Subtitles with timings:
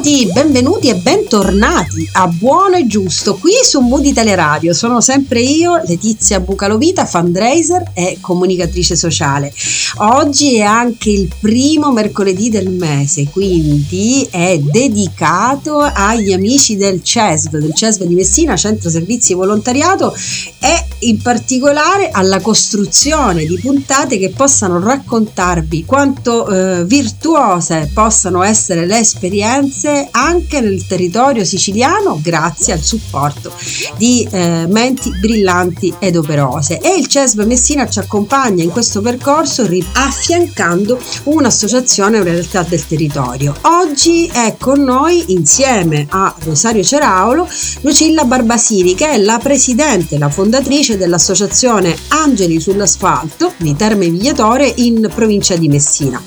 [0.00, 4.72] Benvenuti, benvenuti e bentornati a Buono e Giusto qui su Moody Teleradio.
[4.72, 9.52] Sono sempre io, Letizia Bucalovita, fundraiser e comunicatrice sociale.
[9.96, 17.58] Oggi è anche il primo mercoledì del mese, quindi è dedicato agli amici del CESV,
[17.58, 20.14] del CESV di Messina, Centro Servizi Volontariato
[20.60, 28.86] e in particolare alla costruzione di puntate che possano raccontarvi quanto eh, virtuose possano essere
[28.86, 33.52] le esperienze anche nel territorio siciliano grazie al supporto
[33.96, 39.66] di eh, menti brillanti ed operose e il CESB Messina ci accompagna in questo percorso
[39.92, 43.54] affiancando un'associazione una realtà del territorio.
[43.62, 47.48] Oggi è con noi insieme a Rosario Ceraulo
[47.80, 55.10] Lucilla Barbasini che è la presidente, la fondatrice dell'associazione Angeli sull'asfalto di Terme Vigliatore in
[55.14, 56.22] provincia di Messina.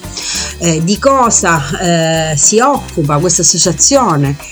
[0.59, 3.52] Eh, di cosa eh, si occupa questa associazione,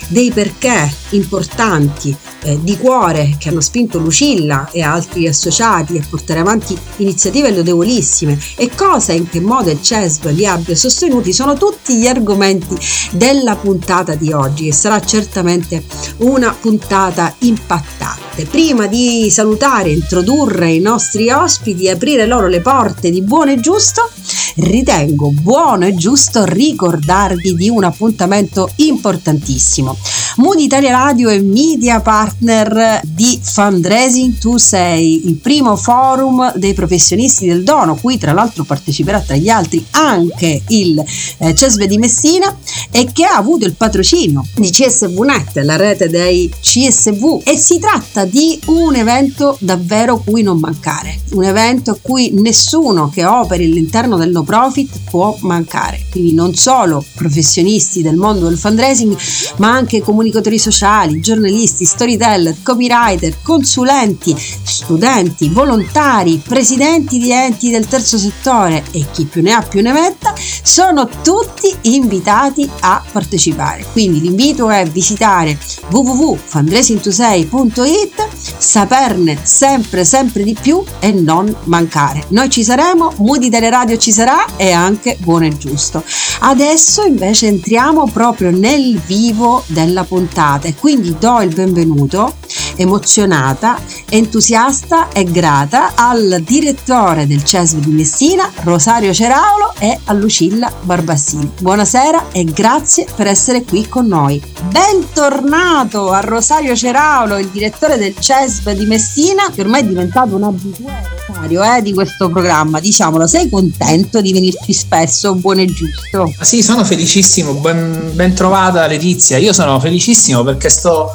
[0.08, 6.40] dei perché importanti eh, di cuore che hanno spinto Lucilla e altri associati a portare
[6.40, 11.56] avanti iniziative lodevolissime e cosa e in che modo il CESB li abbia sostenuti sono
[11.56, 12.78] tutti gli argomenti
[13.12, 15.84] della puntata di oggi che sarà certamente
[16.18, 18.46] una puntata impattante.
[18.46, 23.60] Prima di salutare introdurre i nostri ospiti e aprire loro le porte di buono e
[23.60, 24.10] giusto,
[24.56, 29.98] ritengo buono e giusto ricordarvi di un appuntamento importantissimo.
[30.38, 37.48] Mood Italia Radio è media partner di Fundraising to Say, il primo forum dei professionisti
[37.48, 41.04] del dono, cui tra l'altro parteciperà tra gli altri anche il
[41.38, 42.56] eh, CESVE di Messina
[42.92, 48.26] e che ha avuto il patrocinio di CSVNet, la rete dei CSV e si tratta
[48.26, 54.18] di un evento davvero cui non mancare, un evento a cui nessuno che operi all'interno
[54.18, 59.18] del no profit può mancare, quindi non solo professionisti del mondo del fundraising
[59.58, 68.18] ma anche comunicatori sociali, giornalisti, storyteller, copywriter, consulenti, studenti, volontari, presidenti di enti del terzo
[68.18, 73.84] settore e chi più ne ha più ne metta, sono tutti invitati a partecipare.
[73.92, 75.58] Quindi l'invito è visitare
[75.90, 78.28] www.fundraisingtosei.it,
[78.58, 82.26] saperne sempre sempre di più e non mancare.
[82.30, 86.04] Noi ci saremo, Moody Teleradio ci sarà e anche Buono e Giusto.
[86.40, 92.34] Adesso invece entriamo proprio nel vivo della puntata e quindi do il benvenuto
[92.82, 100.72] emozionata, entusiasta e grata al direttore del CESV di Messina, Rosario Ceraulo e a Lucilla
[100.82, 101.50] Barbassini.
[101.60, 104.42] Buonasera e grazie per essere qui con noi.
[104.64, 110.44] Bentornato a Rosario Ceraulo, il direttore del CESV di Messina, che ormai è diventato un
[110.44, 112.80] abituato Rosario eh, di questo programma.
[112.80, 115.34] Diciamolo, sei contento di venirci spesso?
[115.36, 116.32] Buono e giusto.
[116.42, 119.38] Sì, sono felicissimo, ben, ben trovata Letizia.
[119.38, 121.10] Io sono felicissimo perché sto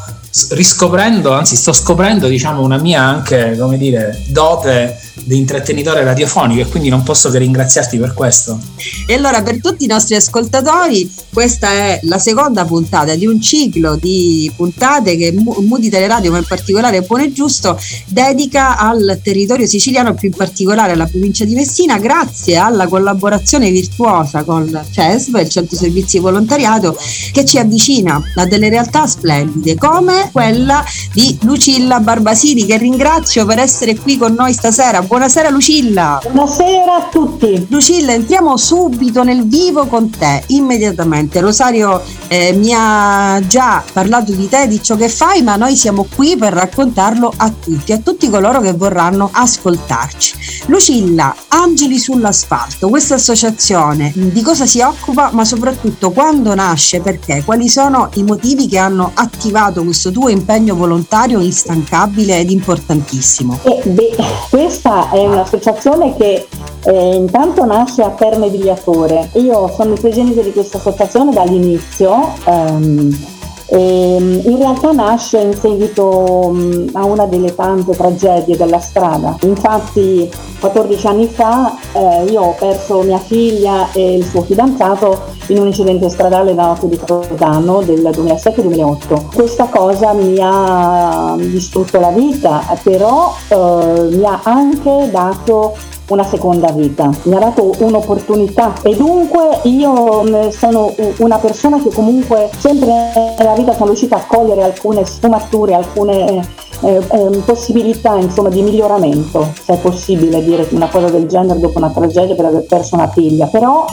[0.50, 6.66] riscoprendo, anzi sto scoprendo diciamo una mia anche, come dire, dote di intrattenitore radiofonico e
[6.66, 8.58] quindi non posso che ringraziarti per questo.
[9.06, 13.96] E allora per tutti i nostri ascoltatori questa è la seconda puntata di un ciclo
[13.96, 20.14] di puntate che Moody Teleradio ma in particolare Buono e Giusto dedica al territorio siciliano
[20.14, 25.76] più in particolare alla provincia di Messina grazie alla collaborazione virtuosa con CESV, il Centro
[25.76, 26.96] Servizi Volontariato
[27.32, 33.59] che ci avvicina a delle realtà splendide come quella di Lucilla Barbasini che ringrazio per
[33.59, 36.20] essere qui con noi stasera Buonasera Lucilla.
[36.22, 37.66] Buonasera a tutti.
[37.70, 41.41] Lucilla, entriamo subito nel vivo con te, immediatamente.
[41.41, 46.06] Rosario eh, mi ha già parlato di te, di ciò che fai, ma noi siamo
[46.14, 50.64] qui per raccontarlo a tutti, a tutti coloro che vorranno ascoltarci.
[50.66, 57.69] Lucilla, Angeli sull'asfalto, questa associazione di cosa si occupa, ma soprattutto quando nasce, perché, quali
[57.69, 63.59] sono i motivi che hanno attivato questo tuo impegno volontario instancabile ed importantissimo?
[63.65, 64.16] Eh, beh,
[64.49, 66.49] questa è un'associazione che
[66.84, 69.29] eh, intanto nasce a Terme Vigliatore.
[69.35, 72.32] Io sono il presidente di questa associazione dall'inizio.
[72.46, 73.36] Ehm,
[73.68, 76.54] e in realtà nasce in seguito
[76.92, 79.36] a una delle tante tragedie della strada.
[79.42, 80.30] Infatti
[80.60, 85.66] 14 anni fa eh, io ho perso mia figlia e il suo fidanzato in un
[85.66, 89.34] incidente stradale da notte di Capodanno del 2007-2008.
[89.34, 95.74] Questa cosa mi ha distrutto la vita, però eh, mi ha anche dato
[96.08, 101.91] una seconda vita, mi ha dato un'opportunità e dunque io mm, sono una persona che
[101.91, 106.47] comunque sempre nella vita sono riuscita a cogliere alcune sfumature, alcune
[106.82, 111.79] eh, eh, possibilità insomma, di miglioramento, se è possibile dire una cosa del genere dopo
[111.79, 113.85] una tragedia per aver perso una figlia, però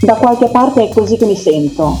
[0.00, 1.98] da qualche parte è così che mi sento.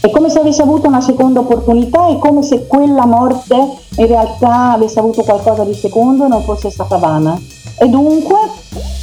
[0.00, 3.54] È come se avesse avuto una seconda opportunità, è come se quella morte
[3.96, 7.38] in realtà avesse avuto qualcosa di secondo e non fosse stata vana.
[7.82, 8.36] E dunque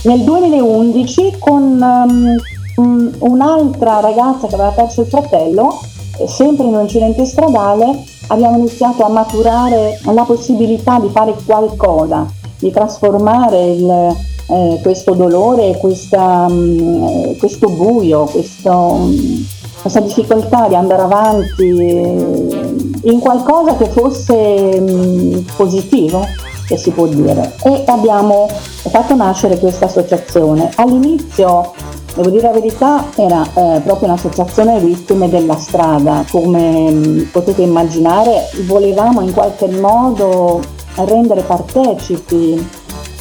[0.04, 2.40] nel 2011 con
[2.76, 5.80] um, un'altra ragazza che aveva perso il fratello,
[6.20, 12.28] eh, sempre in un incidente stradale, abbiamo iniziato a maturare la possibilità di fare qualcosa,
[12.60, 14.16] di trasformare il,
[14.50, 19.46] eh, questo dolore, questa, um, questo buio, questo, um,
[19.82, 26.24] questa difficoltà di andare avanti in qualcosa che fosse um, positivo,
[26.68, 27.56] che si può dire.
[27.64, 30.70] E abbiamo fatto nascere questa associazione.
[30.76, 31.74] All'inizio
[32.18, 37.62] Devo dire la verità, era eh, proprio un'associazione vittime della strada, come mh, mm, potete
[37.62, 40.60] immaginare volevamo in qualche modo
[40.96, 42.68] rendere partecipi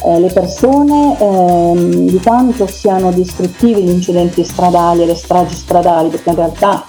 [0.03, 6.09] eh, le persone ehm, di quanto siano distruttivi gli incidenti stradali e le stragi stradali,
[6.09, 6.83] perché in realtà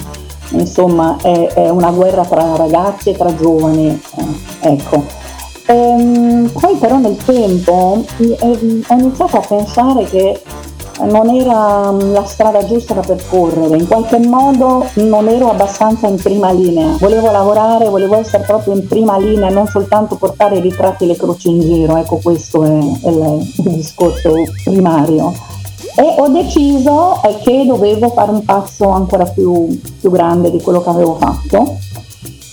[0.52, 4.00] insomma è, è una guerra tra ragazzi e tra giovani.
[4.16, 5.17] Eh, ecco.
[5.70, 10.40] Ehm, poi però nel tempo ho iniziato a pensare che
[11.02, 16.16] non era mm, la strada giusta da percorrere, in qualche modo non ero abbastanza in
[16.16, 21.04] prima linea, volevo lavorare, volevo essere proprio in prima linea, non soltanto portare i ritratti
[21.04, 24.32] e le croci in giro, ecco questo è, è il, discorso
[24.64, 25.32] primario.
[25.96, 30.88] E ho deciso che dovevo fare un passo ancora più, più grande di quello che
[30.88, 31.76] avevo fatto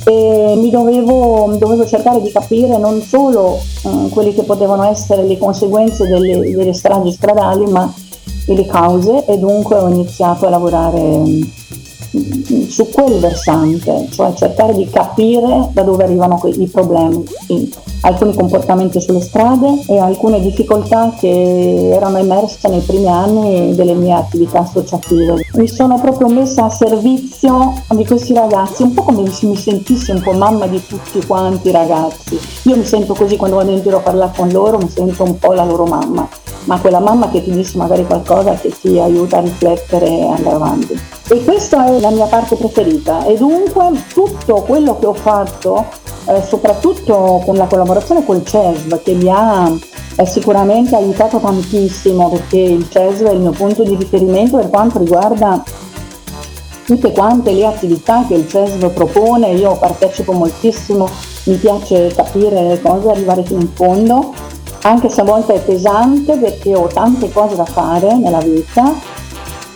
[0.05, 5.37] e mi dovevo, dovevo, cercare di capire non solo um, quelle che potevano essere le
[5.37, 7.91] conseguenze delle, delle stragi stradali, ma
[8.45, 11.41] le cause e dunque ho iniziato a lavorare mm,
[12.67, 17.23] su quel versante, cioè cercare di capire da dove arrivano i problemi,
[18.05, 24.13] alcuni comportamenti sulle strade e alcune difficoltà che erano emerse nei primi anni delle mie
[24.13, 25.47] attività associative.
[25.53, 30.11] Mi sono proprio messa a servizio di questi ragazzi, un po' come se mi sentissi
[30.11, 32.39] un po' mamma di tutti quanti i ragazzi.
[32.63, 35.39] Io mi sento così quando vado in giro a parlare con loro, mi sento un
[35.39, 36.27] po' la loro mamma
[36.65, 40.55] ma quella mamma che ti dice magari qualcosa che ti aiuta a riflettere e andare
[40.55, 40.99] avanti.
[41.27, 45.85] E questa è la mia parte preferita e dunque tutto quello che ho fatto,
[46.27, 49.71] eh, soprattutto con la collaborazione col CESV che mi ha
[50.15, 54.99] eh, sicuramente aiutato tantissimo perché il CESV è il mio punto di riferimento per quanto
[54.99, 55.63] riguarda
[56.85, 61.09] tutte quante le attività che il CESV propone, io partecipo moltissimo,
[61.45, 64.33] mi piace capire le cose, arrivare fino in fondo
[64.85, 68.93] anche se a volte è pesante perché ho tante cose da fare nella vita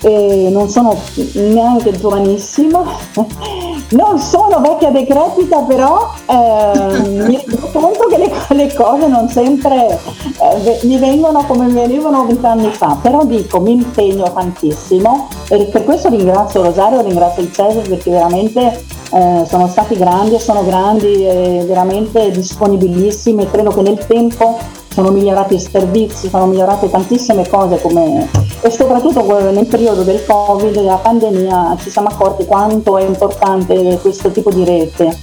[0.01, 0.95] e non sono
[1.33, 2.83] neanche giovanissima,
[3.91, 9.99] non sono vecchia decrepita però eh, mi rendo conto che le, le cose non sempre
[10.39, 15.83] eh, mi vengono come mi venivano vent'anni fa, però dico mi impegno tantissimo e per
[15.83, 21.25] questo ringrazio Rosario, ringrazio il Cesare perché veramente eh, sono stati grandi e sono grandi
[21.25, 23.43] e veramente disponibilissimi.
[23.43, 24.57] E credo che nel tempo
[24.89, 28.29] sono migliorati i servizi, sono migliorate tantissime cose come...
[28.61, 34.31] e soprattutto nel periodo del Covid, della pandemia, ci siamo accorti quanto è importante questo
[34.31, 35.17] tipo di rete.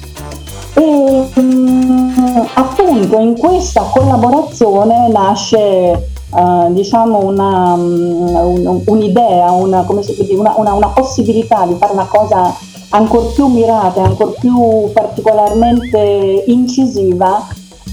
[0.74, 10.88] E mm, appunto in questa collaborazione nasce Uh, diciamo una, um, un'idea, una, una, una,
[10.88, 12.52] possibilità di fare una cosa
[12.90, 17.46] ancora più mirata, ancora più particolarmente incisiva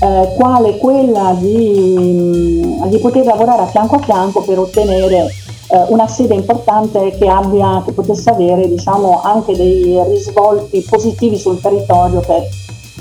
[0.03, 5.27] eh, quale quella di, mm, di, poter lavorare a fianco a fianco per ottenere
[5.69, 11.61] eh, una sede importante che, abbia, che potesse avere diciamo, anche dei risvolti positivi sul
[11.61, 12.49] territorio che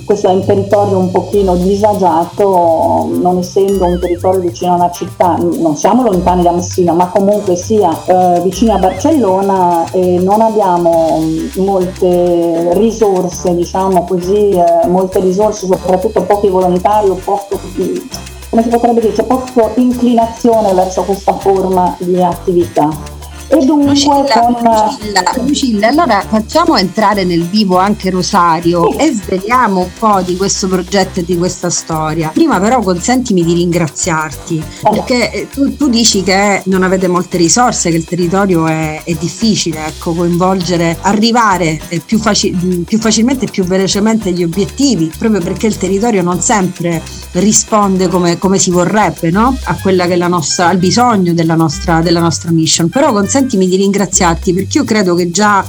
[0.05, 5.37] questo è un territorio un pochino disagiato, non essendo un territorio vicino a una città,
[5.37, 11.23] non siamo lontani da Messina, ma comunque sia eh, vicino a Barcellona e non abbiamo
[11.57, 17.59] molte risorse, diciamo così, eh, molte risorse, soprattutto pochi volontari o poco,
[18.51, 23.12] come si potrebbe dire, c'è poca inclinazione verso questa forma di attività.
[23.53, 24.55] E dunque Lucilla, con...
[24.55, 28.97] Lucilla, Lucilla, allora facciamo entrare nel vivo anche Rosario sì.
[28.97, 32.31] e sveliamo un po' di questo progetto e di questa storia.
[32.33, 34.91] Prima però consentimi di ringraziarti oh.
[34.91, 39.13] perché eh, tu, tu, dici che non avete molte risorse, che il territorio è, è
[39.21, 45.43] difficile ecco, coinvolgere, arrivare eh, più, faci- più facilmente e più velocemente agli obiettivi, proprio
[45.43, 49.55] perché il territorio non sempre risponde come, come si vorrebbe no?
[49.65, 52.89] a quella che è la nostra, al bisogno della nostra, della nostra mission.
[52.89, 55.67] Però consentimi consentimi di ringraziarti perché io credo che già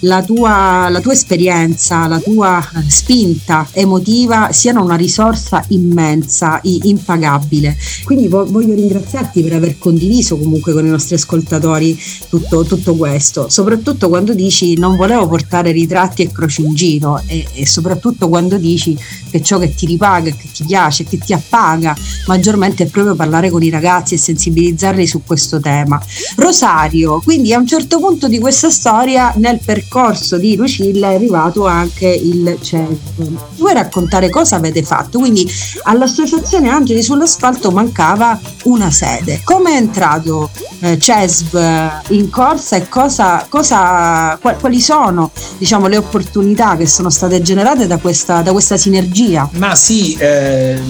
[0.00, 7.76] la tua, la tua esperienza, la tua spinta emotiva siano una risorsa immensa, impagabile.
[8.04, 14.08] Quindi voglio ringraziarti per aver condiviso comunque con i nostri ascoltatori tutto, tutto questo, soprattutto
[14.08, 18.96] quando dici non volevo portare ritratti e croci in giro e, e soprattutto quando dici
[19.30, 23.50] che ciò che ti ripaga, che ti piace, che ti appaga maggiormente è proprio parlare
[23.50, 26.00] con i ragazzi e sensibilizzarli su questo tema.
[26.36, 31.66] Rosario, quindi a un certo punto di questa storia nel percorso di Lucilla è arrivato
[31.66, 33.38] anche il CESB.
[33.56, 35.18] Vuoi raccontare cosa avete fatto?
[35.18, 35.50] Quindi
[35.84, 39.40] all'associazione Angeli sull'asfalto mancava una sede.
[39.44, 41.56] Come è entrato eh, CESB
[42.08, 47.98] in corsa e cosa, cosa, quali sono diciamo, le opportunità che sono state generate da
[47.98, 49.48] questa, da questa sinergia?
[49.52, 50.80] Ma sì, eh,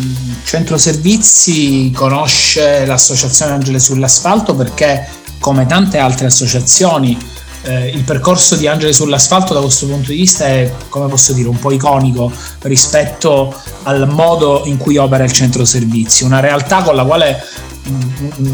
[0.45, 7.19] Centro Servizi conosce l'associazione Angeli sull'asfalto perché come tante altre associazioni
[7.63, 11.49] eh, il percorso di Angeli sull'asfalto da questo punto di vista è, come posso dire,
[11.49, 12.31] un po' iconico
[12.63, 17.43] rispetto al modo in cui opera il centro servizi, una realtà con la quale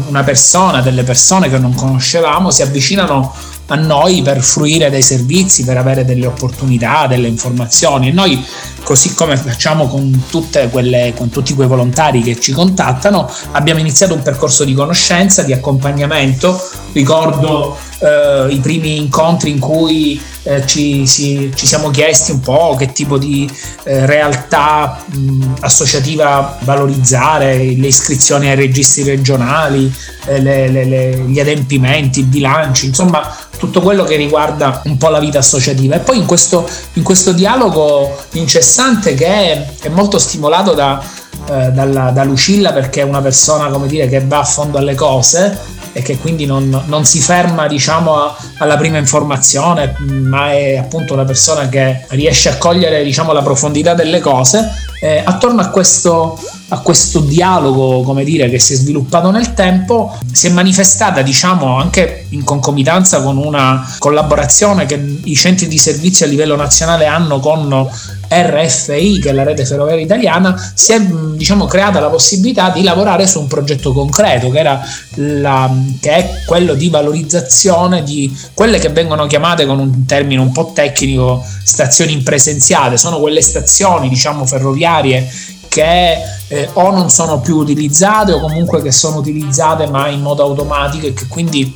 [0.07, 3.33] una persona, delle persone che non conoscevamo si avvicinano
[3.67, 8.09] a noi per fruire dei servizi, per avere delle opportunità, delle informazioni.
[8.09, 8.43] E noi
[8.83, 10.23] così come facciamo con,
[10.69, 15.53] quelle, con tutti quei volontari che ci contattano abbiamo iniziato un percorso di conoscenza, di
[15.53, 22.41] accompagnamento, ricordo eh, i primi incontri in cui eh, ci, si, ci, siamo chiesti un
[22.41, 23.49] po' che tipo di
[23.83, 29.91] eh, realtà mh, associativa valorizzare, le iscrizioni ai registri regionali,
[30.25, 35.07] eh, le, le, le, gli adempimenti, i bilanci, insomma tutto quello che riguarda un po'
[35.07, 35.95] la vita associativa.
[35.95, 41.01] E poi in questo, in questo dialogo incessante che è, è molto stimolato da,
[41.49, 44.95] eh, dalla, da Lucilla perché è una persona come dire, che va a fondo alle
[44.95, 45.57] cose
[45.93, 51.13] e che quindi non, non si ferma diciamo a, alla prima informazione ma è appunto
[51.13, 54.69] una persona che riesce a cogliere diciamo la profondità delle cose
[55.03, 56.39] eh, attorno a questo,
[56.73, 61.77] a questo dialogo come dire che si è sviluppato nel tempo si è manifestata diciamo
[61.77, 67.39] anche in concomitanza con una collaborazione che i centri di servizio a livello nazionale hanno
[67.39, 67.87] con
[68.33, 73.27] RFI, che è la rete ferroviaria italiana, si è diciamo, creata la possibilità di lavorare
[73.27, 79.27] su un progetto concreto, che, la, che è quello di valorizzazione di quelle che vengono
[79.27, 85.29] chiamate con un termine un po' tecnico stazioni in presenziale, sono quelle stazioni diciamo, ferroviarie
[85.73, 86.17] che
[86.49, 91.07] eh, o non sono più utilizzate o comunque che sono utilizzate ma in modo automatico
[91.07, 91.75] e che quindi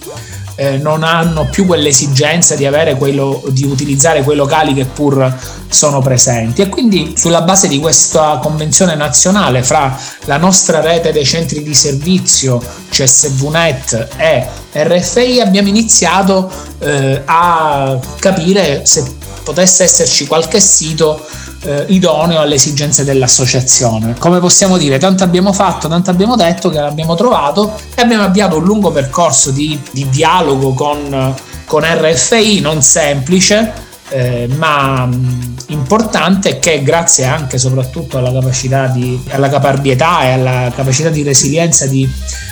[0.54, 5.36] eh, non hanno più quell'esigenza di, quello, di utilizzare quei locali che pur
[5.68, 6.62] sono presenti.
[6.62, 11.74] E quindi sulla base di questa convenzione nazionale fra la nostra rete dei centri di
[11.74, 21.20] servizio CSVNet e RFI abbiamo iniziato eh, a capire se potesse esserci qualche sito
[21.68, 24.16] eh, idoneo alle esigenze dell'associazione.
[24.18, 28.58] Come possiamo dire, tanto abbiamo fatto, tanto abbiamo detto che l'abbiamo trovato e abbiamo avviato
[28.58, 36.60] un lungo percorso di, di dialogo con, con RFI, non semplice, eh, ma mh, importante
[36.60, 41.86] che grazie anche e soprattutto alla capacità di alla caparbietà e alla capacità di resilienza
[41.88, 42.10] di,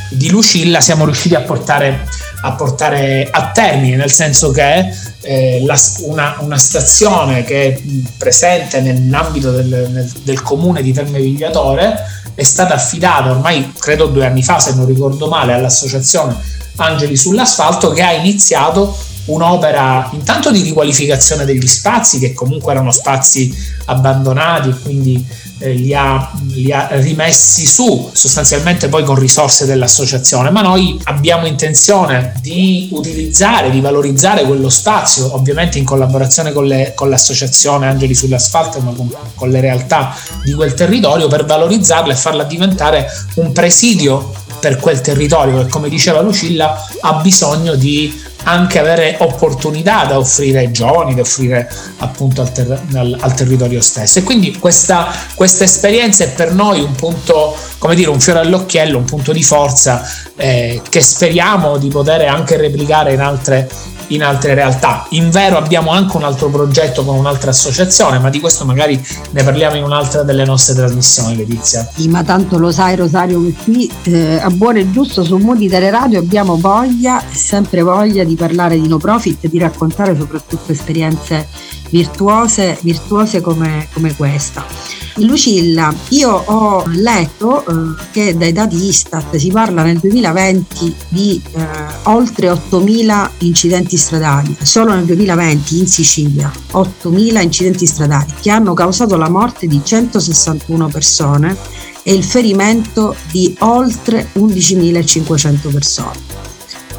[0.09, 2.05] di Lucilla siamo riusciti a portare
[2.45, 4.85] a, portare a termine nel senso che
[5.21, 7.81] eh, la, una, una, stazione che è
[8.17, 11.95] presente nell'ambito del, nel, del comune di Terme Vigliatore
[12.35, 16.35] è stata affidata ormai credo due anni fa se non ricordo male all'associazione
[16.77, 18.95] Angeli sull'asfalto che ha iniziato
[19.25, 23.53] un'opera intanto di riqualificazione degli spazi che comunque erano spazi
[23.85, 25.25] abbandonati e quindi
[25.59, 31.47] eh, li, ha, li, ha, rimessi su sostanzialmente poi con risorse dell'associazione, ma noi abbiamo
[31.47, 38.13] intenzione di utilizzare, di valorizzare quello spazio, ovviamente in collaborazione con, le, con l'associazione Angeli
[38.13, 40.13] sull'asfalto, ma con, con le realtà
[40.43, 44.33] di quel territorio per valorizzarla e farla diventare un presidio
[44.65, 50.57] per quel territorio che come diceva Lucilla ha bisogno di anche avere opportunità da offrire
[50.57, 54.17] ai giovani, da offrire appunto al, ter- al, al territorio stesso.
[54.17, 58.97] E quindi questa, questa, esperienza è per noi un punto, come dire, un fiore all'occhiello,
[58.97, 60.03] un punto di forza
[60.35, 63.69] eh, che speriamo di poter anche replicare in altre,
[64.07, 65.05] in altre realtà.
[65.09, 69.43] In vero abbiamo anche un altro progetto con un'altra associazione, ma di questo magari ne
[69.43, 71.87] parliamo in un'altra delle nostre trasmissioni, Letizia.
[71.93, 75.67] Sì, ma tanto lo sai Rosario che qui eh, a buono e giusto su Mondi
[75.67, 81.47] Teleradio abbiamo voglia, sempre voglia di parlare di no profit di raccontare soprattutto esperienze
[81.89, 85.04] virtuose, virtuose come, come questa.
[85.19, 91.65] Lucilla, io ho letto eh, che dai dati Istat si parla nel 2020 di eh,
[92.03, 99.15] oltre 8.000 incidenti stradali, solo nel 2020 in Sicilia 8.000 incidenti stradali che hanno causato
[99.15, 101.55] la morte di 161 persone
[102.03, 106.19] e il ferimento di oltre 11.500 persone.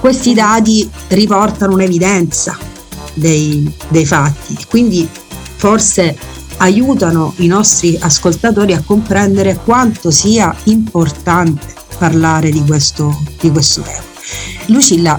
[0.00, 2.56] Questi dati riportano un'evidenza
[3.12, 5.06] dei, dei fatti, quindi
[5.56, 6.16] forse
[6.58, 14.02] aiutano i nostri ascoltatori a comprendere quanto sia importante parlare di questo, di questo tema.
[14.66, 15.18] Lucilla,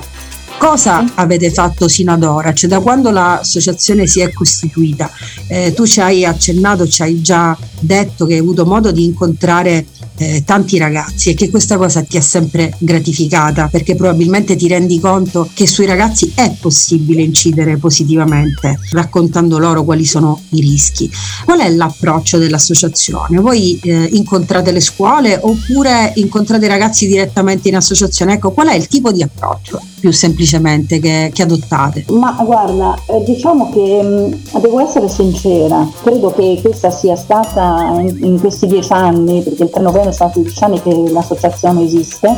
[0.58, 2.54] cosa avete fatto sino ad ora?
[2.54, 5.10] Cioè da quando l'associazione si è costituita?
[5.48, 9.86] Eh, tu ci hai accennato, ci hai già detto che hai avuto modo di incontrare
[10.18, 15.00] eh, tanti ragazzi e che questa cosa ti ha sempre gratificata perché probabilmente ti rendi
[15.00, 21.10] conto che sui ragazzi è possibile incidere positivamente raccontando loro quali sono i rischi.
[21.46, 23.40] Qual è l'approccio dell'associazione?
[23.40, 28.34] Voi eh, incontrate le scuole oppure incontrate i ragazzi direttamente in associazione?
[28.34, 32.06] Ecco, qual è il tipo di approccio più semplicemente che, che adottate?
[32.10, 38.18] Ma guarda, eh, diciamo che mm, devo essere sincera, credo che questa sia stata in,
[38.22, 42.36] in questi dieci anni, perché il 3 novembre sono stati 12 anni che l'associazione esiste,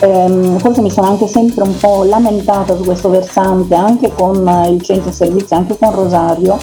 [0.00, 4.80] ehm, forse mi sono anche sempre un po' lamentata su questo versante, anche con il
[4.82, 6.58] centro servizi, anche con Rosario,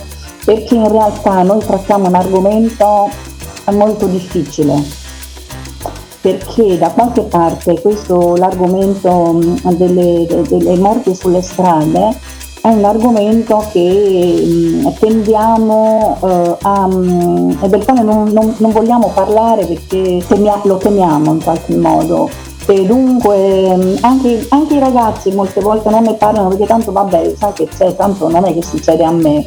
[0.45, 3.09] perché in realtà noi trattiamo un argomento
[3.71, 5.00] molto difficile,
[6.21, 9.39] perché da qualche parte questo, l'argomento
[9.71, 12.15] delle, delle morti sulle strade
[12.61, 20.23] è un argomento che tendiamo uh, a, del quale non, non, non, vogliamo parlare perché
[20.27, 22.29] temia, lo temiamo in qualche modo.
[22.67, 27.53] E dunque anche, anche, i ragazzi molte volte non ne parlano perché tanto vabbè, sai
[27.53, 29.43] che c'è, tanto non è che succede a me.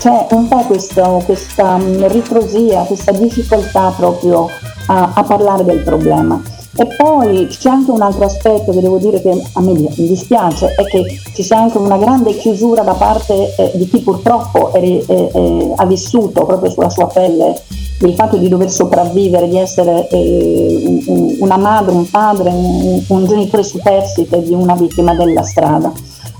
[0.00, 4.48] C'è un po' questo, questa ritrosia, questa difficoltà proprio
[4.90, 6.40] a, a parlare del problema.
[6.76, 10.84] E poi c'è anche un altro aspetto che devo dire che a me dispiace, è
[10.84, 11.04] che
[11.34, 15.72] ci sia anche una grande chiusura da parte eh, di chi purtroppo è, è, è,
[15.76, 17.60] ha vissuto proprio sulla sua pelle
[18.02, 23.26] il fatto di dover sopravvivere, di essere eh, un, una madre, un padre, un, un
[23.26, 25.92] genitore superstite di una vittima della strada.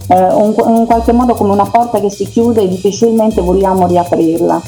[0.09, 4.63] Eh, un, in qualche modo come una porta che si chiude e difficilmente vogliamo riaprirla.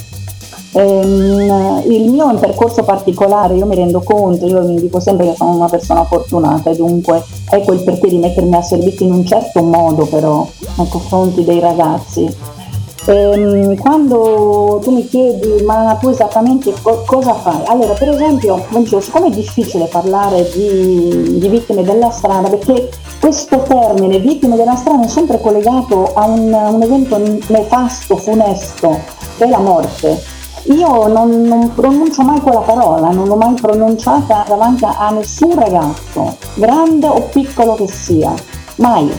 [0.75, 5.27] Ehm, il mio è un percorso particolare, io mi rendo conto, io mi dico sempre
[5.27, 9.13] che sono una persona fortunata e dunque ecco il perché di mettermi a servizio in
[9.13, 12.61] un certo modo però nei confronti dei ragazzi.
[13.05, 17.61] Ehm, quando tu mi chiedi ma tu esattamente co- cosa fai?
[17.67, 22.89] Allora per esempio, dicevo, siccome è difficile parlare di, di, vittime della strada perché
[23.21, 29.01] questo termine vittime della strada è sempre collegato a un, un evento nefasto, funesto,
[29.37, 30.32] che è la morte
[30.65, 36.37] io non, non, pronuncio mai quella parola, non l'ho mai pronunciata davanti a nessun ragazzo,
[36.55, 38.33] grande o piccolo che sia,
[38.77, 39.11] mai.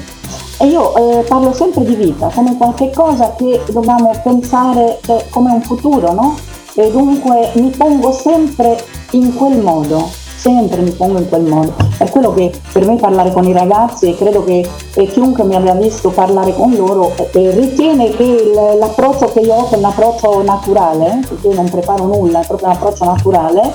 [0.59, 6.13] E io eh, parlo sempre di vita come qualcosa che dobbiamo pensare come un futuro,
[6.13, 6.35] no?
[6.75, 11.73] E dunque mi pongo sempre in quel modo sempre mi pongo in quel modo.
[11.97, 15.55] È quello che per me parlare con i ragazzi e credo che e chiunque mi
[15.55, 19.85] abbia visto parlare con loro eh, ritiene che il, l'approccio che io ho è un
[19.85, 23.73] approccio naturale, perché io non preparo nulla, è proprio un approccio naturale,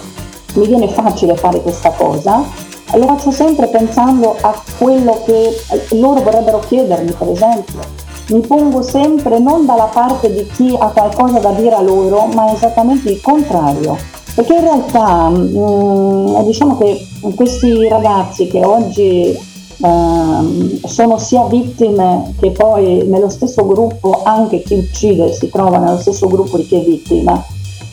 [0.57, 2.45] mi viene facile fare questa cosa.
[2.95, 5.57] Lo faccio sempre pensando a quello che
[5.97, 7.81] loro vorrebbero chiedermi, per esempio.
[8.29, 12.53] Mi pongo sempre non dalla parte di chi ha qualcosa da dire a loro, ma
[12.53, 19.37] esattamente il contrario perché in realtà mh, mm, diciamo che questi ragazzi che oggi
[19.79, 25.99] uh, sono sia vittime che poi nello stesso gruppo, anche chi uccide si trova nello
[25.99, 27.45] stesso gruppo di chi è vittima.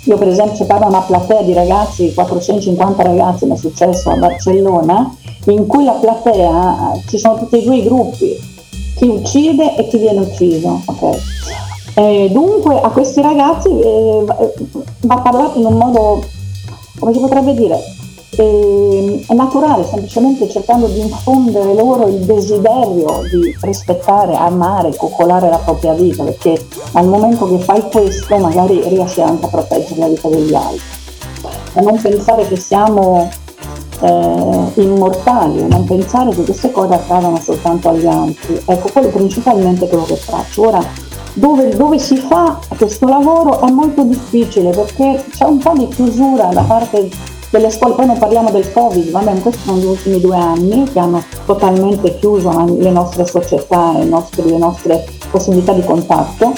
[0.04, 4.16] Io per esempio se parlo una platea di ragazzi, 450 ragazzi mi è successo a
[4.16, 5.16] Barcellona,
[5.48, 8.38] in cui la platea ci sono tutti e due i gruppi,
[8.98, 10.80] chi uccide e chi viene ucciso.
[10.86, 11.18] Okay?
[11.96, 14.26] E dunque a questi ragazzi eh,
[15.02, 16.34] va parlato in un modo
[17.00, 17.78] come si potrebbe dire,
[18.38, 25.58] eh, è naturale, semplicemente cercando di infondere loro il desiderio di rispettare, amare, coccolare la
[25.58, 30.28] propria vita, perché al momento che fai questo magari riesci anche a proteggere la vita
[30.28, 30.94] degli altri.
[31.74, 33.30] E non pensare che siamo
[34.02, 38.62] eh, immortali, non pensare che queste cose accadano soltanto agli altri.
[38.66, 40.68] Ecco, quello principalmente quello che faccio.
[40.68, 40.84] Ora,
[41.36, 46.46] dove, dove, si fa questo lavoro è molto difficile perché c'è un po' di chiusura
[46.46, 47.10] da parte
[47.50, 51.00] delle scuole, poi non parliamo del Covid, vabbè, questi sono gli ultimi due anni che
[51.00, 56.54] hanno totalmente chiuso le nostre società e le nostre, possibilità di contatto,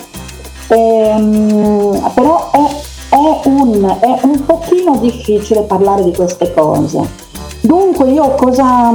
[0.70, 2.66] ehm, però è,
[3.10, 7.27] è, un, è un pochino difficile parlare di queste cose.
[7.68, 8.94] Dunque io cosa,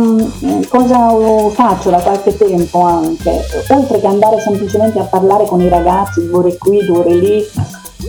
[0.70, 6.26] cosa, faccio da qualche tempo anche, oltre che andare semplicemente a parlare con i ragazzi
[6.26, 7.44] due ore qui, due ore lì,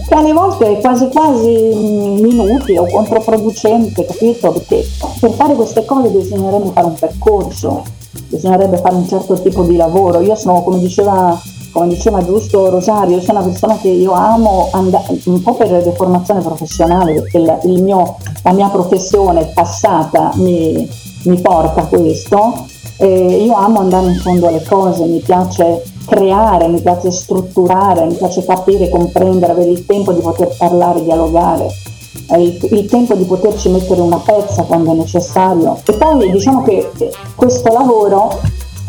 [0.07, 4.51] che alle volte è quasi quasi mm, inutile o controproducente, capito?
[4.51, 4.85] Perché
[5.19, 7.83] per fare queste cose bisognerebbe fare un percorso,
[8.29, 10.21] bisognerebbe fare un certo tipo di lavoro.
[10.21, 11.37] Io sono, come diceva,
[11.73, 16.39] come diceva giusto Rosario, sono una persona che io amo andare, un po' per deformazione
[16.39, 20.87] professionale, perché il, il mio, la mia professione passata mi,
[21.23, 22.65] mi porta a questo.
[22.97, 28.15] Eh, io amo andare in fondo alle cose, mi piace creare, mi piace strutturare, mi
[28.15, 31.67] piace capire, comprendere, avere il tempo di poter parlare, dialogare,
[32.37, 35.79] il, il, tempo di poterci mettere una pezza quando è necessario.
[35.85, 36.91] E poi diciamo che
[37.35, 38.39] questo lavoro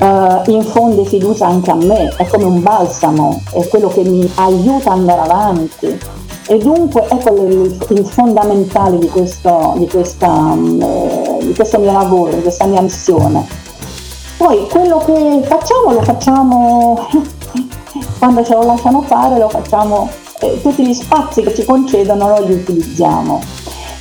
[0.00, 4.92] uh, infonde fiducia anche a me, è come un balsamo, è quello che mi aiuta
[4.92, 5.98] ad andare avanti.
[6.46, 12.35] E dunque ecco il, il fondamentale di questo, di, questa, um, di questo mio lavoro,
[12.35, 13.62] di questa mia missione
[14.37, 17.07] poi quello che facciamo lo facciamo
[18.18, 20.09] quando ce lo lasciano fare, lo facciamo,
[20.40, 23.40] eh, tutti gli spazi che ci concedono li utilizziamo.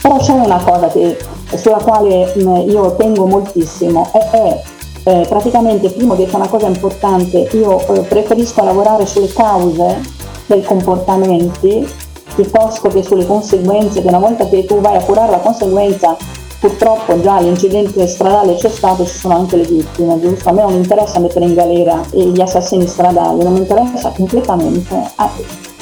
[0.01, 1.17] Però c'è una cosa che,
[1.55, 4.61] sulla quale mh, io tengo moltissimo e è
[5.05, 10.01] eh, praticamente, ho detto una cosa importante, io eh, preferisco lavorare sulle cause
[10.45, 11.87] dei comportamenti
[12.35, 16.15] piuttosto che sulle conseguenze, che una volta che tu vai a curare la conseguenza
[16.59, 20.47] purtroppo già l'incidente stradale c'è stato, ci sono anche le vittime, giusto?
[20.47, 24.95] A me non interessa mettere in galera gli assassini stradali, non mi interessa completamente.
[25.15, 25.29] A,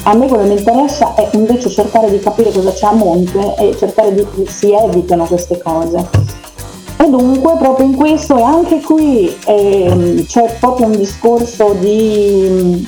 [0.03, 3.53] a me quello che mi interessa è invece cercare di capire cosa c'è a monte
[3.57, 6.40] e cercare di si evitino queste cose.
[7.03, 12.85] E dunque proprio in questo e anche qui eh, c'è proprio un discorso di,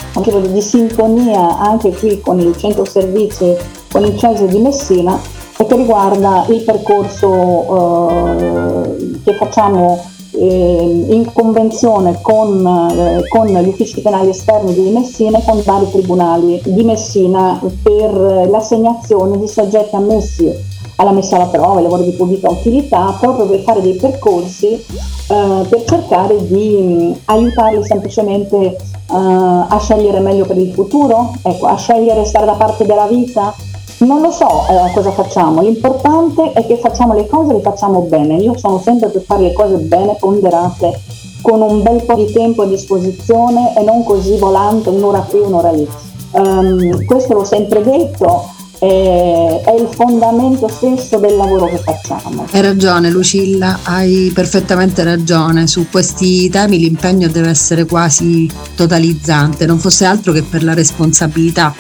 [0.52, 3.56] di, sintonia anche qui con il centro servizi,
[3.92, 5.20] con il CESE di Messina,
[5.58, 13.68] e che riguarda il percorso eh, che facciamo eh, in convenzione con, eh, con, gli
[13.68, 19.96] uffici penali esterni di Messina e con vari tribunali di Messina per l'assegnazione di soggetti
[19.96, 20.73] ammessi
[21.04, 25.66] alla messa alla prova, ai lavori di pubblica utilità, proprio per fare dei percorsi eh,
[25.70, 28.76] per cercare di mh, aiutarli semplicemente eh,
[29.10, 33.54] a scegliere meglio per il futuro, ecco, a scegliere stare da parte della vita,
[34.00, 38.02] non lo so eh, cosa facciamo, l'importante è che facciamo le cose e le facciamo
[38.02, 38.36] bene.
[38.36, 41.00] Io sono sempre per fare le cose bene, ponderate,
[41.42, 45.72] con un bel po' di tempo a disposizione e non così volante un'ora qui, un'ora
[45.72, 45.88] lì.
[46.32, 48.46] Um, questo l'ho sempre detto,
[48.84, 52.46] è il fondamento stesso del lavoro che facciamo.
[52.52, 59.80] Hai ragione Lucilla, hai perfettamente ragione, su questi temi l'impegno deve essere quasi totalizzante, non
[59.80, 61.74] fosse altro che per la responsabilità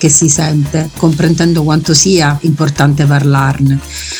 [0.00, 3.78] che si sente, comprendendo quanto sia importante parlarne.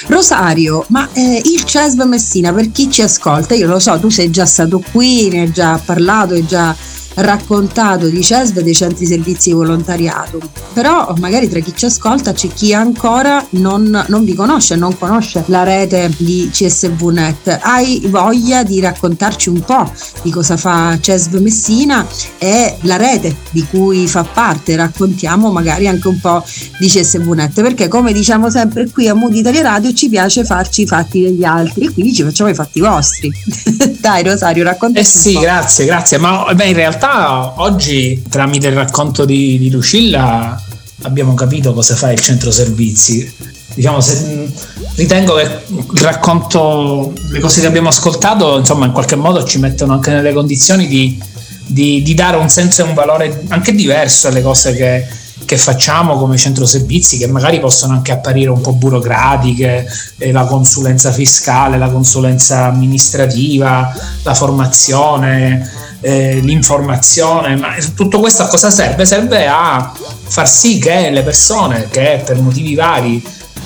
[0.08, 4.30] Rosario, ma eh, il CESV Messina, per chi ci ascolta, io lo so, tu sei
[4.30, 6.76] già stato qui, ne hai già parlato, hai già
[7.20, 10.40] raccontato di CESV dei centri servizi di volontariato,
[10.72, 15.44] però magari tra chi ci ascolta c'è chi ancora non, non vi conosce, non conosce
[15.46, 17.60] la rete di CSVNet.
[17.62, 19.90] Hai voglia di raccontarci un po'
[20.22, 22.06] di cosa fa CESV Messina
[22.38, 24.76] e la rete di cui fa parte?
[24.76, 26.44] Raccontiamo magari anche un po'
[26.78, 30.86] di CSVNet, perché come diciamo sempre qui a Mood Italia Radio ci piace farci i
[30.86, 33.30] fatti degli altri e quindi ci facciamo i fatti vostri.
[34.00, 35.06] Dai Rosario, raccontaci.
[35.06, 37.09] Eh sì, grazie, grazie, ma beh, in realtà
[37.56, 40.60] oggi tramite il racconto di, di Lucilla
[41.02, 43.32] abbiamo capito cosa fa il centro servizi.
[43.74, 44.50] Diciamo, se,
[44.96, 49.94] ritengo che il racconto, le cose che abbiamo ascoltato, insomma, in qualche modo ci mettono
[49.94, 51.20] anche nelle condizioni di,
[51.66, 55.06] di, di dare un senso e un valore anche diverso alle cose che,
[55.44, 59.86] che facciamo come centro servizi, che magari possono anche apparire un po' burocratiche,
[60.18, 63.92] eh, la consulenza fiscale, la consulenza amministrativa,
[64.22, 69.04] la formazione eh, l'informazione, ma tutto questo a cosa serve?
[69.04, 69.92] Serve a
[70.26, 73.22] far sì che le persone che per motivi vari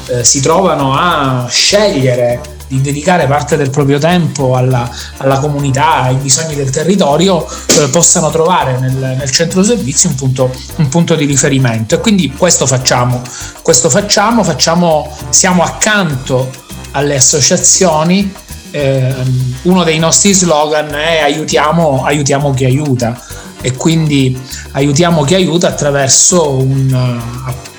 [0.07, 6.17] eh, si trovano a scegliere di dedicare parte del proprio tempo alla, alla comunità, ai
[6.17, 11.25] bisogni del territorio, eh, possano trovare nel, nel centro servizi un punto, un punto, di
[11.25, 11.95] riferimento.
[11.95, 13.23] E quindi questo facciamo,
[13.63, 16.51] questo facciamo, facciamo siamo accanto
[16.93, 18.33] alle associazioni
[18.75, 19.15] eh,
[19.63, 23.17] uno dei nostri slogan è aiutiamo, aiutiamo chi aiuta
[23.61, 24.37] e quindi
[24.73, 27.21] aiutiamo chi aiuta attraverso un,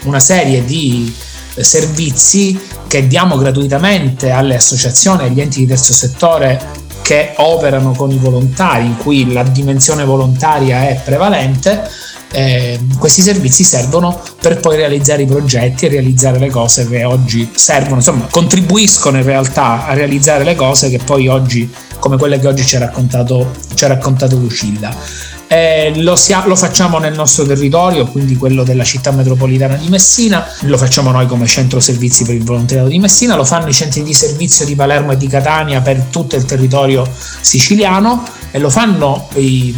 [0.03, 1.13] una serie di
[1.57, 6.61] servizi che diamo gratuitamente alle associazioni e agli enti di terzo settore
[7.01, 11.87] che operano con i volontari, in cui la dimensione volontaria è prevalente,
[12.31, 17.49] eh, questi servizi servono per poi realizzare i progetti e realizzare le cose che oggi
[17.53, 22.47] servono, insomma contribuiscono in realtà a realizzare le cose che poi oggi, come quelle che
[22.47, 25.33] oggi ci ha raccontato, ci ha raccontato Lucilla.
[25.47, 30.43] Eh, lo, sia, lo, facciamo nel nostro territorio, quindi quello della città metropolitana di Messina,
[30.61, 34.01] lo facciamo noi come centro servizi per il volontariato di Messina, lo fanno i centri
[34.01, 37.07] di servizio di Palermo e di Catania per tutto il territorio
[37.41, 38.23] siciliano
[38.55, 39.75] e lo fanno i,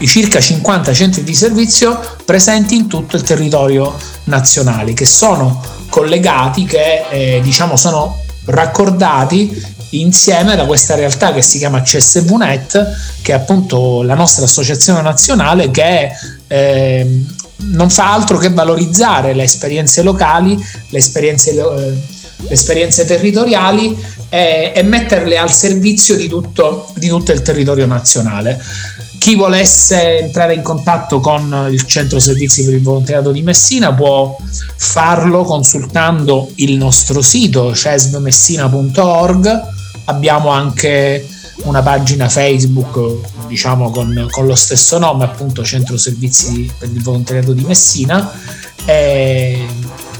[0.00, 6.66] i circa 50 centri di servizio presenti in tutto il territorio nazionale, che sono collegati,
[6.66, 13.34] che eh, diciamo sono raccordati insieme da questa realtà che si chiama CSVNet, che è
[13.34, 16.10] appunto la nostra associazione nazionale che
[16.48, 17.24] eh,
[17.56, 20.54] non fa altro che valorizzare le esperienze locali,
[20.90, 21.96] le esperienze, eh,
[22.38, 23.96] le esperienze territoriali
[24.28, 28.60] e, e, metterle al servizio di tutto, di tutto il territorio nazionale.
[29.18, 34.36] Chi volesse entrare in contatto con il centro servizi per il volontariato di Messina può
[34.76, 39.60] farlo consultando il nostro sito cesvmessina.org
[40.04, 41.26] abbiamo anche
[41.64, 47.52] una pagina Facebook diciamo con, con, lo stesso nome appunto Centro Servizi per il Volontariato
[47.52, 48.30] di Messina
[48.84, 49.66] e,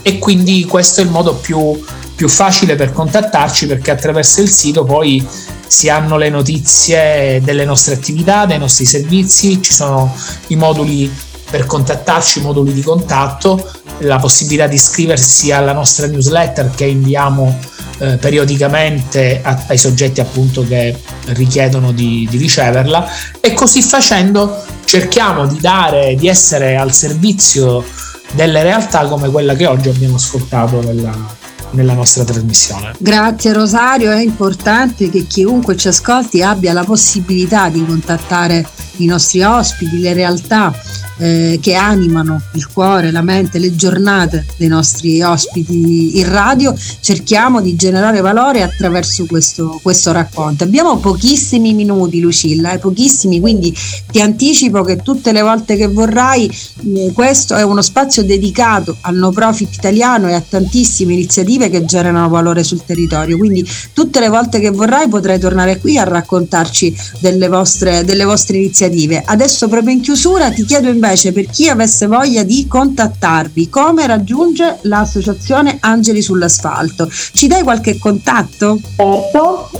[0.02, 1.82] e quindi questo è il modo più,
[2.18, 5.24] più facile per contattarci perché attraverso il sito poi
[5.68, 10.12] si hanno le notizie delle nostre attività, dei nostri servizi, ci sono
[10.48, 11.14] i moduli
[11.48, 17.56] per contattarci, i moduli di contatto, la possibilità di iscriversi alla nostra newsletter che inviamo
[17.98, 25.46] eh, periodicamente a, ai soggetti appunto che richiedono di, di, riceverla e così facendo cerchiamo
[25.46, 27.84] di dare, di essere al servizio
[28.32, 31.36] delle realtà come quella che oggi abbiamo ascoltato nella,
[31.70, 32.94] nella nostra trasmissione.
[32.98, 39.42] Grazie Rosario, è importante che chiunque ci ascolti abbia la possibilità di contattare i nostri
[39.42, 40.72] ospiti, le realtà
[41.18, 47.60] eh, che animano il cuore, la mente, le giornate dei nostri ospiti in radio, cerchiamo
[47.60, 50.64] di generare valore attraverso questo, questo racconto.
[50.64, 53.74] Abbiamo pochissimi minuti Lucilla, eh, pochissimi, quindi
[54.10, 59.16] ti anticipo che tutte le volte che vorrai eh, questo è uno spazio dedicato al
[59.16, 64.28] no profit italiano e a tantissime iniziative che generano valore sul territorio, quindi tutte le
[64.28, 69.22] volte che vorrai potrai tornare qui a raccontarci delle vostre, delle vostre iniziative.
[69.24, 74.06] Adesso proprio in chiusura ti chiedo invece invece per chi avesse voglia di contattarvi, come
[74.06, 77.08] raggiunge l'associazione Angeli sull'asfalto?
[77.08, 78.78] Ci dai qualche contatto?
[78.94, 79.70] Certo,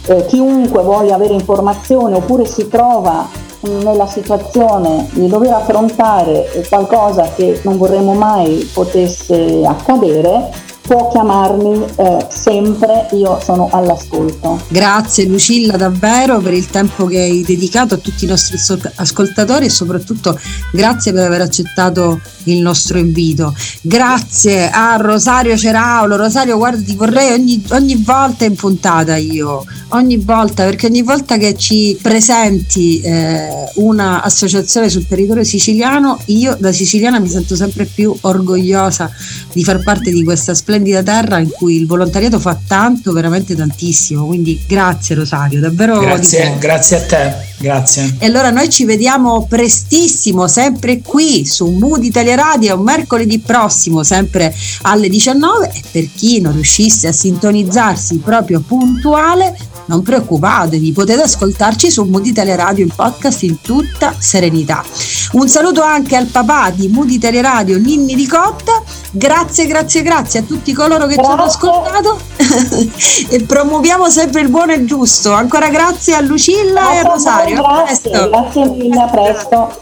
[0.06, 3.28] Eh, chiunque voglia avere informazioni oppure si trova
[3.62, 10.50] nella situazione di dover affrontare qualcosa che non vorremmo mai potesse accadere,
[10.90, 14.60] può chiamarmi eh, sempre, io sono all'ascolto.
[14.70, 18.58] Grazie Lucilla davvero per il tempo che hai dedicato a tutti i nostri
[18.96, 20.36] ascoltatori e soprattutto
[20.72, 23.54] grazie per aver accettato il nostro invito.
[23.82, 26.16] Grazie a Rosario Ceraulo.
[26.16, 31.38] Rosario, guarda, ti vorrei ogni, ogni volta in puntata io, ogni volta, perché ogni volta
[31.38, 37.86] che ci presenti eh, una associazione sul territorio siciliano, io da siciliana mi sento sempre
[37.86, 39.12] più orgogliosa
[39.54, 44.26] di far parte di questa splendida terra in cui il volontariato fa tanto, veramente tantissimo.
[44.26, 46.00] Quindi grazie Rosario, davvero.
[46.00, 48.16] Grazie, grazie a te, grazie.
[48.20, 54.54] E allora noi ci vediamo prestissimo, sempre qui su Mood Italia Radio, mercoledì prossimo, sempre
[54.84, 59.58] alle 19 e per chi non riuscisse a sintonizzarsi proprio puntuale,
[59.90, 64.84] non preoccupatevi, potete ascoltarci su Mood Italia Radio in podcast in tutta serenità.
[65.32, 68.84] Un saluto anche al papà di Mood Italia Radio, Ninni Ricotta.
[69.12, 71.24] Grazie, grazie, grazie a tutti coloro che grazie.
[71.24, 72.20] ci hanno ascoltato
[73.36, 75.34] e promuoviamo sempre il buono e il giusto.
[75.34, 77.56] Ancora grazie a Lucilla grazie e a Rosario.
[77.56, 79.78] Grazie, grazie mille, a presto.